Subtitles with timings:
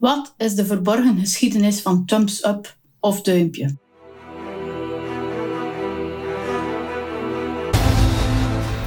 [0.00, 3.76] Wat is de verborgen geschiedenis van thumbs up of duimpje?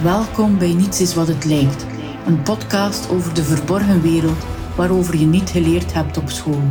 [0.04, 1.86] Welkom bij Niets is wat het lijkt,
[2.26, 4.46] een podcast over de verborgen wereld
[4.76, 6.62] waarover je niet geleerd hebt op school.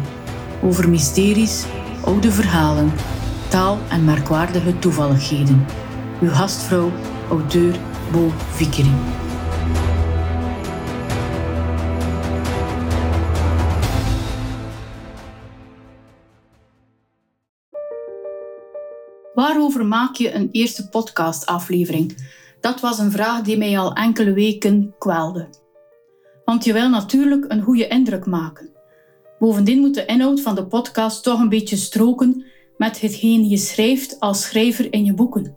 [0.63, 1.65] Over mysteries,
[2.05, 2.93] oude verhalen,
[3.49, 5.67] taal en merkwaardige toevalligheden.
[6.21, 6.91] Uw gastvrouw,
[7.29, 7.77] auteur
[8.13, 9.22] Bo Vickering.
[19.35, 22.31] Waarover maak je een eerste podcastaflevering?
[22.61, 25.49] Dat was een vraag die mij al enkele weken kwelde.
[26.45, 28.71] Want je wil natuurlijk een goede indruk maken.
[29.39, 32.45] Bovendien moet de inhoud van de podcast toch een beetje stroken
[32.77, 35.57] met hetgeen je schrijft als schrijver in je boeken.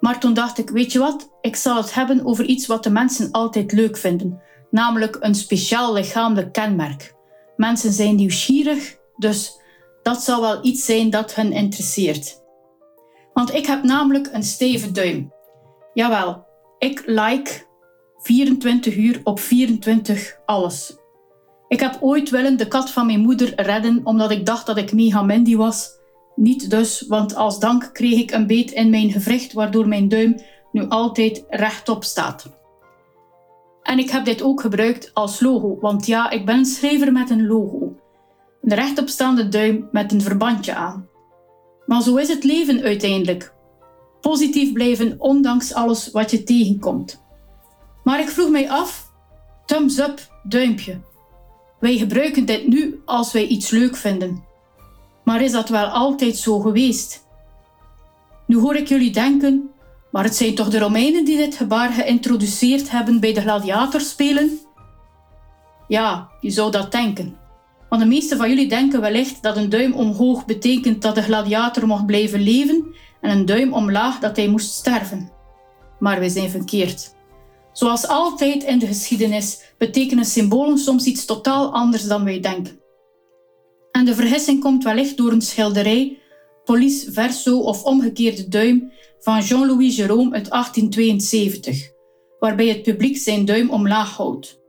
[0.00, 2.90] Maar toen dacht ik, weet je wat, ik zal het hebben over iets wat de
[2.90, 7.14] mensen altijd leuk vinden, namelijk een speciaal lichamelijk kenmerk.
[7.56, 9.57] Mensen zijn nieuwsgierig, dus
[10.08, 12.42] dat zal wel iets zijn dat hen interesseert.
[13.32, 15.32] Want ik heb namelijk een stevige duim.
[15.94, 16.46] Jawel,
[16.78, 17.66] ik like
[18.16, 20.96] 24 uur op 24 alles.
[21.68, 24.92] Ik heb ooit willen de kat van mijn moeder redden omdat ik dacht dat ik
[24.92, 25.90] mega Mindy was.
[26.34, 30.40] Niet dus, want als dank kreeg ik een beet in mijn gewricht waardoor mijn duim
[30.72, 32.56] nu altijd rechtop staat.
[33.82, 37.30] En ik heb dit ook gebruikt als logo, want ja, ik ben een schrijver met
[37.30, 37.87] een logo.
[38.68, 41.08] Een rechtopstaande duim met een verbandje aan.
[41.86, 43.54] Maar zo is het leven uiteindelijk.
[44.20, 47.22] Positief blijven ondanks alles wat je tegenkomt.
[48.04, 49.12] Maar ik vroeg mij af:
[49.66, 51.00] thumbs up, duimpje.
[51.80, 54.44] Wij gebruiken dit nu als wij iets leuk vinden.
[55.24, 57.26] Maar is dat wel altijd zo geweest?
[58.46, 59.70] Nu hoor ik jullie denken,
[60.10, 64.58] maar het zijn toch de Romeinen die dit gebaar geïntroduceerd hebben bij de gladiatorspelen?
[65.86, 67.46] Ja, je zou dat denken.
[67.88, 71.86] Want de meeste van jullie denken wellicht dat een duim omhoog betekent dat de gladiator
[71.86, 75.30] mocht blijven leven en een duim omlaag dat hij moest sterven.
[75.98, 77.16] Maar wij zijn verkeerd.
[77.72, 82.80] Zoals altijd in de geschiedenis betekenen symbolen soms iets totaal anders dan wij denken.
[83.92, 86.18] En de vergissing komt wellicht door een schilderij,
[86.64, 91.90] Police Verso of Omgekeerde Duim van Jean-Louis Jérôme uit 1872,
[92.38, 94.60] waarbij het publiek zijn duim omlaag houdt.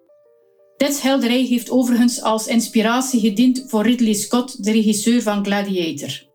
[0.79, 6.27] Dit schilderij heeft overigens als inspiratie gediend voor Ridley Scott, de regisseur van Gladiator.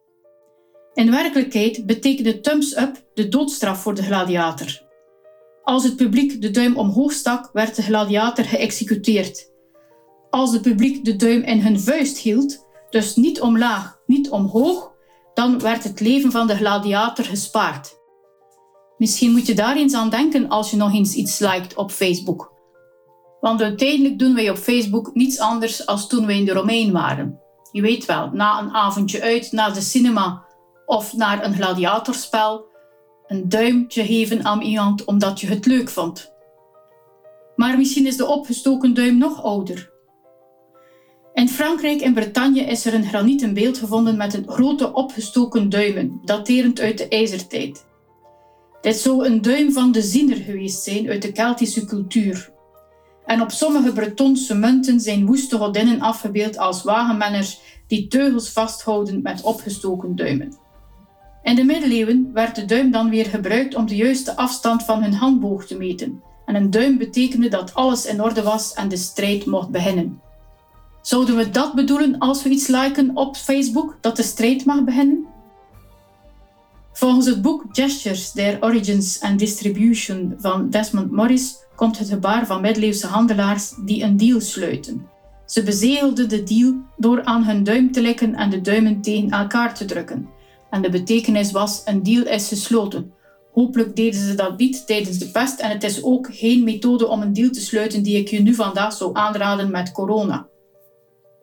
[0.95, 4.83] In werkelijkheid betekende thumbs up de doodstraf voor de gladiator.
[5.63, 9.51] Als het publiek de duim omhoog stak, werd de gladiator geëxecuteerd.
[10.31, 14.93] Als het publiek de duim in hun vuist hield, dus niet omlaag, niet omhoog,
[15.35, 17.99] dan werd het leven van de gladiator gespaard.
[18.99, 22.54] Misschien moet je daar eens aan denken als je nog eens iets liked op Facebook.
[23.45, 27.39] Want uiteindelijk doen wij op Facebook niets anders als toen wij in de Romein waren.
[27.73, 30.45] Je weet wel, na een avondje uit, naar de cinema
[30.87, 32.67] of naar een gladiatorspel,
[33.27, 36.33] een duimpje geven aan iemand omdat je het leuk vond.
[37.57, 39.91] Maar misschien is de opgestoken duim nog ouder.
[41.33, 46.21] In Frankrijk en Bretagne is er een granieten beeld gevonden met een grote opgestoken duimen,
[46.23, 47.87] daterend uit de ijzertijd.
[48.81, 52.53] Dit zou een duim van de ziener geweest zijn uit de Keltische cultuur.
[53.27, 59.43] En op sommige Bretonse munten zijn woeste godinnen afgebeeld als wagenmenners die teugels vasthouden met
[59.43, 60.57] opgestoken duimen.
[61.43, 65.15] In de middeleeuwen werd de duim dan weer gebruikt om de juiste afstand van hun
[65.15, 66.23] handboog te meten.
[66.47, 70.21] En een duim betekende dat alles in orde was en de strijd mocht beginnen.
[71.03, 75.27] Zouden we dat bedoelen als we iets liken op Facebook, dat de strijd mag beginnen?
[76.95, 82.61] Volgens het boek Gestures, Their Origins and Distribution van Desmond Morris komt het gebaar van
[82.61, 85.07] middeleeuwse handelaars die een deal sluiten.
[85.47, 89.75] Ze bezegelden de deal door aan hun duim te likken en de duimen tegen elkaar
[89.75, 90.29] te drukken.
[90.71, 93.13] En de betekenis was: een deal is gesloten.
[93.53, 97.23] Hopelijk deden ze dat niet tijdens de pest en het is ook geen methode om
[97.23, 100.47] een deal te sluiten die ik je nu vandaag zou aanraden met corona.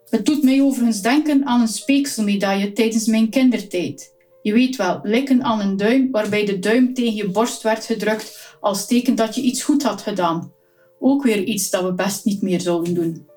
[0.09, 4.19] Het doet mij overigens denken aan een speekselmedaille tijdens mijn kindertijd.
[4.41, 8.55] Je weet wel, likken aan een duim waarbij de duim tegen je borst werd gedrukt
[8.59, 10.53] als teken dat je iets goed had gedaan.
[10.99, 13.27] Ook weer iets dat we best niet meer zouden doen.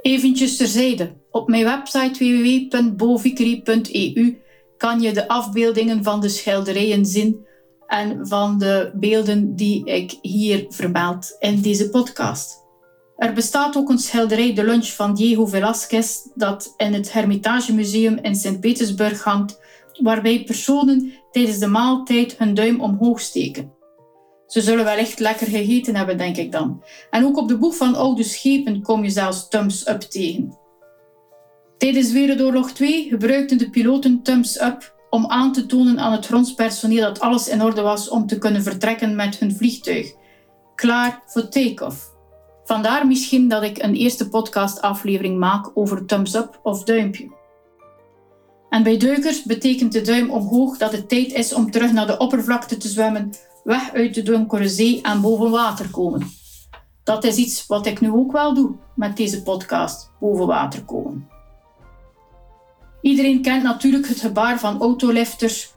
[0.00, 1.12] Eventjes terzijde.
[1.30, 4.38] Op mijn website www.bovickery.eu
[4.76, 7.46] kan je de afbeeldingen van de schilderijen zien
[7.86, 12.62] en van de beelden die ik hier vermeld in deze podcast.
[13.16, 18.18] Er bestaat ook een schilderij De Lunch van Diego Velázquez dat in het Hermitage Museum
[18.22, 19.60] in Sint-Petersburg hangt,
[20.02, 23.72] waarbij personen tijdens de maaltijd hun duim omhoog steken.
[24.46, 26.82] Ze zullen wellicht lekker gegeten hebben, denk ik dan.
[27.10, 30.58] En ook op de boeg van oude schepen kom je zelfs thumbs up tegen.
[31.78, 37.00] Tijdens Wereldoorlog 2 gebruikten de piloten thumbs up om aan te tonen aan het grondspersoneel
[37.00, 40.12] dat alles in orde was om te kunnen vertrekken met hun vliegtuig.
[40.74, 42.12] Klaar voor take-off.
[42.64, 47.43] Vandaar misschien dat ik een eerste podcastaflevering maak over thumbs up of duimpje.
[48.74, 52.18] En bij duikers betekent de duim omhoog dat het tijd is om terug naar de
[52.18, 53.32] oppervlakte te zwemmen,
[53.64, 56.26] weg uit de donkere zee en boven water komen.
[57.04, 61.28] Dat is iets wat ik nu ook wel doe met deze podcast, boven water komen.
[63.00, 65.72] Iedereen kent natuurlijk het gebaar van autolifters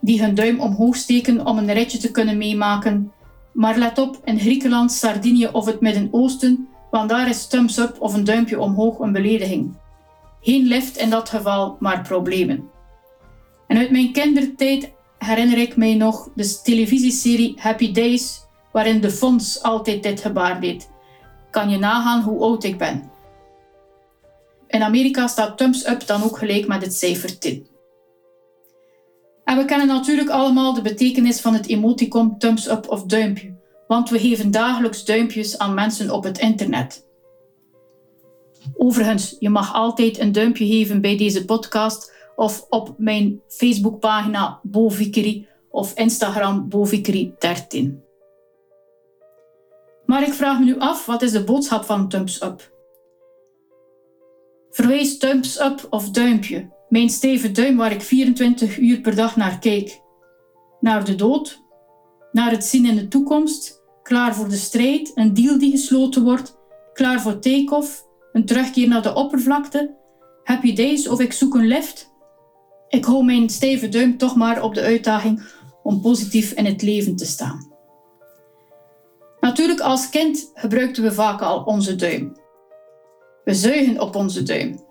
[0.00, 3.12] die hun duim omhoog steken om een ritje te kunnen meemaken.
[3.52, 8.14] Maar let op, in Griekenland, Sardinië of het Midden-Oosten, want daar is thumbs up of
[8.14, 9.74] een duimpje omhoog een belediging.
[10.46, 12.70] Geen lift in dat geval, maar problemen.
[13.66, 18.40] En uit mijn kindertijd herinner ik mij nog de televisieserie Happy Days,
[18.72, 20.90] waarin de Fons altijd dit gebaar deed.
[21.50, 23.10] Kan je nagaan hoe oud ik ben?
[24.68, 27.66] In Amerika staat thumbs up dan ook gelijk met het cijfer 10.
[29.44, 33.54] En we kennen natuurlijk allemaal de betekenis van het emoticon thumbs up of duimpje,
[33.86, 37.05] want we geven dagelijks duimpjes aan mensen op het internet.
[38.74, 45.46] Overigens, je mag altijd een duimpje geven bij deze podcast of op mijn Facebookpagina Bovikeri
[45.70, 48.04] of Instagram Bovikeri13.
[50.06, 52.74] Maar ik vraag me nu af, wat is de boodschap van thumbs up?
[54.70, 59.58] Verwijs thumbs up of duimpje, mijn stevige duim waar ik 24 uur per dag naar
[59.58, 60.00] kijk.
[60.80, 61.62] Naar de dood,
[62.32, 66.58] naar het zien in de toekomst, klaar voor de strijd, een deal die gesloten wordt,
[66.92, 68.05] klaar voor take-off,
[68.36, 69.94] een terugkeer naar de oppervlakte,
[70.44, 72.14] happy days of ik zoek een lift.
[72.88, 75.42] Ik hou mijn stevige duim toch maar op de uitdaging
[75.82, 77.72] om positief in het leven te staan.
[79.40, 82.36] Natuurlijk, als kind gebruikten we vaak al onze duim.
[83.44, 84.84] We zuigen op onze duim.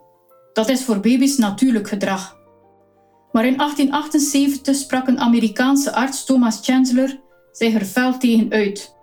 [0.54, 2.38] Dat is voor baby's natuurlijk gedrag.
[3.32, 7.20] Maar in 1878 sprak een Amerikaanse arts, Thomas Chancellor,
[7.52, 8.95] zich er fel tegen uit.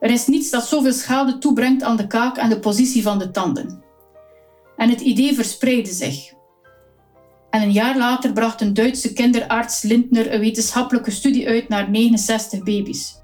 [0.00, 3.30] Er is niets dat zoveel schade toebrengt aan de kaak en de positie van de
[3.30, 3.82] tanden.
[4.76, 6.32] En het idee verspreidde zich.
[7.50, 12.62] En een jaar later bracht een Duitse kinderarts Lindner een wetenschappelijke studie uit naar 69
[12.62, 13.18] baby's.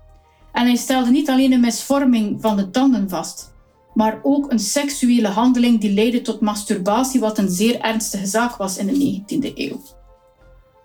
[0.52, 3.52] En hij stelde niet alleen een misvorming van de tanden vast,
[3.94, 8.78] maar ook een seksuele handeling die leidde tot masturbatie, wat een zeer ernstige zaak was
[8.78, 9.80] in de 19e eeuw.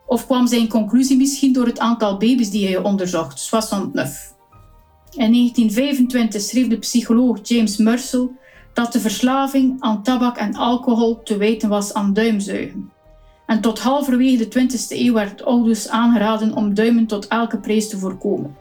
[0.06, 4.40] Of kwam zijn conclusie misschien door het aantal baby's die hij onderzocht, 69?
[5.16, 8.30] In 1925 schreef de psycholoog James Mursell
[8.74, 12.92] dat de verslaving aan tabak en alcohol te wijten was aan duimzuigen.
[13.46, 17.98] En tot halverwege de 20e eeuw werd ouders aangeraden om duimen tot elke prijs te
[17.98, 18.56] voorkomen.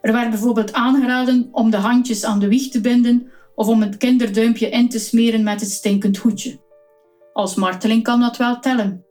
[0.00, 3.96] Er werd bijvoorbeeld aangeraden om de handjes aan de wieg te binden of om het
[3.96, 6.58] kinderduimpje in te smeren met het stinkend hoedje.
[7.32, 9.04] Als marteling kan dat wel tellen.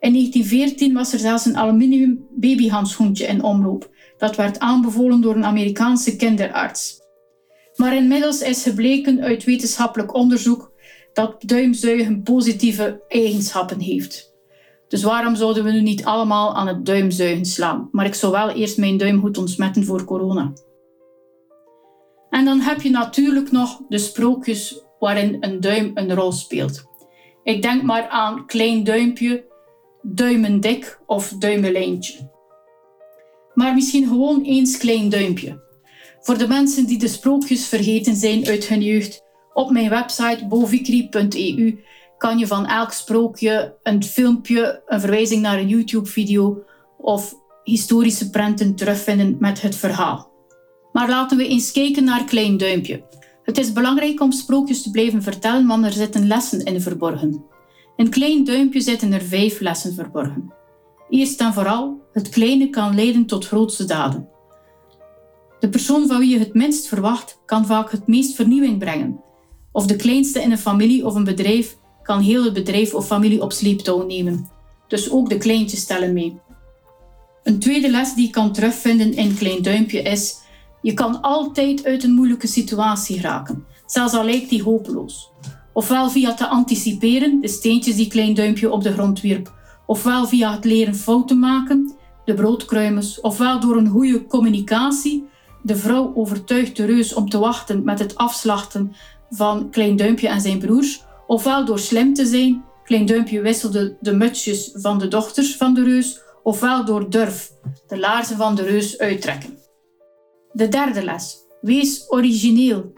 [0.00, 3.90] In 1914 was er zelfs een aluminium babyhandschoentje in omloop.
[4.18, 7.00] Dat werd aanbevolen door een Amerikaanse kinderarts.
[7.76, 10.72] Maar inmiddels is gebleken uit wetenschappelijk onderzoek
[11.12, 14.34] dat duimzuigen positieve eigenschappen heeft.
[14.88, 17.88] Dus waarom zouden we nu niet allemaal aan het duimzuigen slaan?
[17.92, 20.52] Maar ik zou wel eerst mijn duim goed ontsmetten voor corona.
[22.30, 26.84] En dan heb je natuurlijk nog de sprookjes waarin een duim een rol speelt.
[27.42, 29.44] Ik denk maar aan klein duimpje,
[30.02, 32.30] duimendik of duimelijntje.
[33.58, 35.60] Maar misschien gewoon eens klein duimpje.
[36.20, 39.22] Voor de mensen die de sprookjes vergeten zijn uit hun jeugd,
[39.52, 41.78] op mijn website bovikri.eu
[42.18, 46.62] kan je van elk sprookje een filmpje, een verwijzing naar een YouTube-video
[46.98, 47.34] of
[47.64, 50.30] historische prenten terugvinden met het verhaal.
[50.92, 53.04] Maar laten we eens kijken naar Klein Duimpje.
[53.42, 57.44] Het is belangrijk om sprookjes te blijven vertellen, want er zitten lessen in verborgen.
[57.96, 60.57] In Klein Duimpje zitten er vijf lessen verborgen.
[61.08, 64.28] Eerst en vooral, het kleine kan leiden tot grootste daden.
[65.60, 69.20] De persoon van wie je het minst verwacht, kan vaak het meest vernieuwing brengen.
[69.72, 73.42] Of de kleinste in een familie of een bedrijf kan heel het bedrijf of familie
[73.42, 74.48] op sleeptouw nemen.
[74.88, 76.40] Dus ook de kleintjes tellen mee.
[77.42, 80.38] Een tweede les die je kan terugvinden in Klein Duimpje is
[80.82, 85.30] je kan altijd uit een moeilijke situatie raken, zelfs al lijkt die hopeloos.
[85.72, 89.52] Ofwel via te anticiperen, de steentjes die Klein Duimpje op de grond wierp,
[89.88, 91.92] ofwel via het leren fouten maken,
[92.24, 95.28] de broodkruimers, ofwel door een goede communicatie.
[95.62, 98.92] De vrouw overtuigt de reus om te wachten met het afslachten
[99.30, 102.64] van Klein Duimpje en zijn broers, ofwel door slim te zijn.
[102.84, 107.50] Klein Duimpje wisselde de mutsjes van de dochters van de reus, ofwel door durf,
[107.86, 109.58] de laarzen van de reus uittrekken.
[110.52, 111.36] De derde les.
[111.60, 112.92] Wees origineel.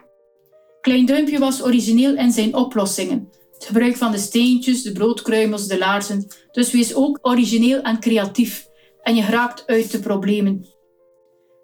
[0.80, 3.28] Klein Duimpje was origineel in zijn oplossingen.
[3.60, 6.26] Het gebruik van de steentjes, de broodkruimels, de laarzen.
[6.52, 8.68] Dus wees ook origineel en creatief
[9.02, 10.66] en je raakt uit de problemen.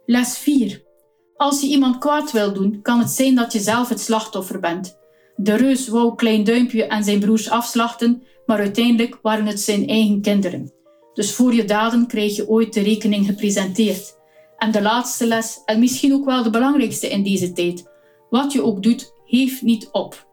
[0.07, 0.83] Les 4.
[1.37, 4.99] Als je iemand kwaad wil doen, kan het zijn dat je zelf het slachtoffer bent.
[5.37, 10.21] De reus wou Klein Duimpje en zijn broers afslachten, maar uiteindelijk waren het zijn eigen
[10.21, 10.73] kinderen.
[11.15, 14.19] Dus voor je daden krijg je ooit de rekening gepresenteerd.
[14.57, 17.91] En de laatste les, en misschien ook wel de belangrijkste in deze tijd.
[18.31, 20.27] Wat je ook doet, geef niet op.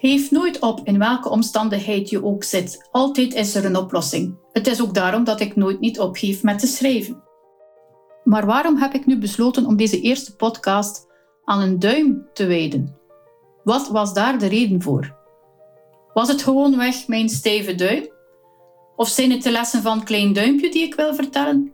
[0.00, 2.88] Geef nooit op in welke omstandigheid je ook zit.
[2.90, 4.38] Altijd is er een oplossing.
[4.52, 7.22] Het is ook daarom dat ik nooit niet opgeef met te schrijven.
[8.24, 11.06] Maar waarom heb ik nu besloten om deze eerste podcast
[11.44, 12.96] aan een duim te wijden?
[13.64, 15.16] Wat was daar de reden voor?
[16.14, 18.08] Was het gewoonweg mijn stijve duim?
[18.96, 21.72] Of zijn het de lessen van Klein Duimpje die ik wil vertellen?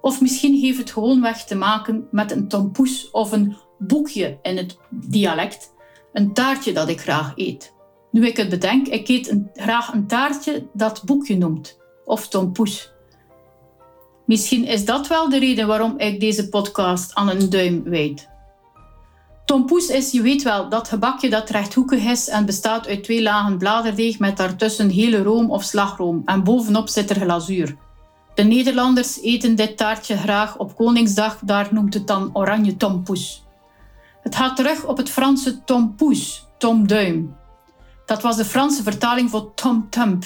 [0.00, 4.78] Of misschien heeft het gewoonweg te maken met een tompoes of een boekje in het
[4.90, 5.72] dialect,
[6.12, 7.74] een taartje dat ik graag eet.
[8.10, 12.92] Nu ik het bedenk, ik eet een, graag een taartje dat boekje noemt, of tompoes.
[14.26, 18.28] Misschien is dat wel de reden waarom ik deze podcast aan een duim wijd.
[19.44, 23.58] Tompoes is, je weet wel, dat gebakje dat rechthoekig is en bestaat uit twee lagen
[23.58, 27.76] bladerdeeg met daartussen hele room of slagroom en bovenop zit er glazuur.
[28.34, 33.44] De Nederlanders eten dit taartje graag op Koningsdag, daar noemt het dan oranje tompoes.
[34.30, 37.36] Het gaat terug op het Franse tompoes, Tom Duim.
[38.06, 40.24] Dat was de Franse vertaling voor Tom Thump.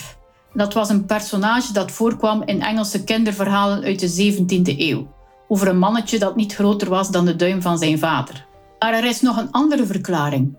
[0.53, 5.07] Dat was een personage dat voorkwam in Engelse kinderverhalen uit de 17e eeuw,
[5.49, 8.47] over een mannetje dat niet groter was dan de duim van zijn vader.
[8.79, 10.57] Maar er is nog een andere verklaring.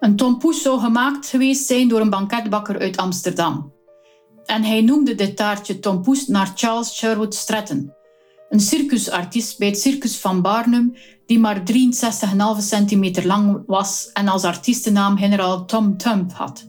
[0.00, 3.72] Een tompoes zou gemaakt geweest zijn door een banketbakker uit Amsterdam.
[4.44, 7.92] En hij noemde dit taartje tompoes naar Charles Sherwood Stratton,
[8.48, 14.44] een circusartiest bij het Circus van Barnum die maar 63,5 centimeter lang was en als
[14.44, 16.68] artiestennaam generaal Tom Thump had.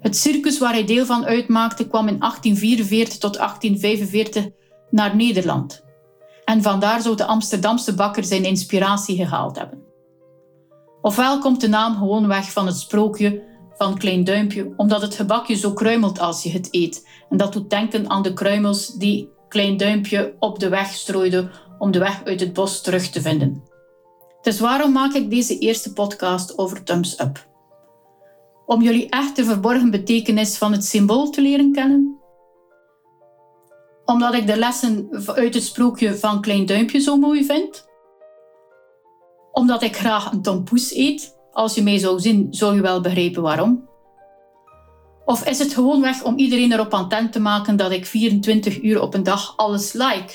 [0.00, 4.48] Het circus waar hij deel van uitmaakte kwam in 1844 tot 1845
[4.90, 5.82] naar Nederland.
[6.44, 9.82] En vandaar zou de Amsterdamse bakker zijn inspiratie gehaald hebben.
[11.02, 13.42] Ofwel komt de naam gewoon weg van het sprookje
[13.76, 17.08] van Klein Duimpje, omdat het gebakje zo kruimelt als je het eet.
[17.28, 21.90] En dat doet denken aan de kruimels die Klein Duimpje op de weg strooide om
[21.90, 23.62] de weg uit het bos terug te vinden.
[24.42, 27.46] Dus waarom maak ik deze eerste podcast over Thumbs Up?
[28.66, 32.18] Om jullie echt de verborgen betekenis van het symbool te leren kennen?
[34.04, 37.86] Omdat ik de lessen uit het sprookje van Klein Duimpje zo mooi vind?
[39.52, 41.36] Omdat ik graag een tompoes eet?
[41.52, 43.88] Als je mij zou zien, zou je wel begrijpen waarom.
[45.24, 49.14] Of is het gewoonweg om iedereen erop attent te maken dat ik 24 uur op
[49.14, 50.32] een dag alles like?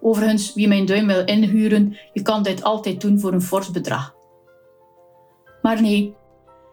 [0.00, 4.14] Overigens, wie mijn duim wil inhuren, je kan dit altijd doen voor een fors bedrag.
[5.62, 6.14] Maar nee,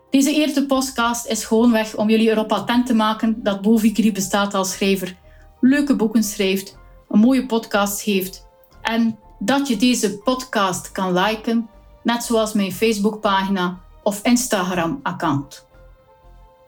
[0.10, 4.72] deze eerste podcast is gewoonweg om jullie erop attent te maken dat Bovikri bestaat als
[4.72, 5.18] schrijver,
[5.62, 6.78] leuke boeken schrijft,
[7.10, 8.48] een mooie podcast heeft
[8.82, 11.70] en dat je deze podcast kan liken,
[12.04, 15.67] net zoals mijn Facebookpagina of Instagram-account.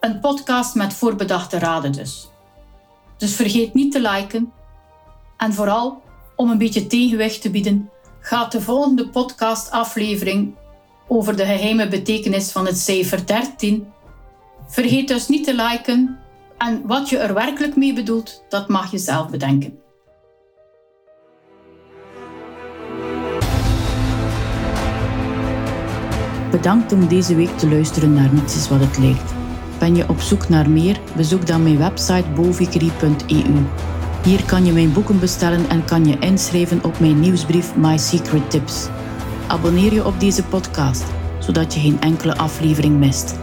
[0.00, 2.28] Een podcast met voorbedachte raden dus.
[3.16, 4.52] Dus vergeet niet te liken
[5.36, 6.02] en vooral
[6.36, 7.90] om een beetje tegenwicht te bieden,
[8.20, 10.54] gaat de volgende podcastaflevering
[11.08, 13.86] over de geheime betekenis van het cijfer 13.
[14.68, 16.18] Vergeet dus niet te liken
[16.58, 19.78] en wat je er werkelijk mee bedoelt, dat mag je zelf bedenken.
[26.50, 29.39] Bedankt om deze week te luisteren naar Niets is wat het lijkt.
[29.80, 31.00] Ben je op zoek naar meer?
[31.16, 33.66] Bezoek dan mijn website bovikri.eu.
[34.22, 38.50] Hier kan je mijn boeken bestellen en kan je inschrijven op mijn nieuwsbrief My Secret
[38.50, 38.88] Tips.
[39.46, 41.04] Abonneer je op deze podcast,
[41.38, 43.38] zodat je geen enkele aflevering mist.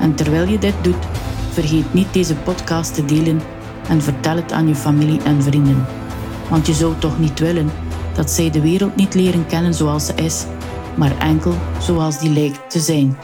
[0.00, 1.06] En terwijl je dit doet,
[1.52, 3.40] vergeet niet deze podcast te delen
[3.88, 5.86] en vertel het aan je familie en vrienden.
[6.50, 7.70] Want je zou toch niet willen
[8.14, 10.44] dat zij de wereld niet leren kennen zoals ze is,
[10.94, 13.16] maar enkel zoals die lijkt te zijn.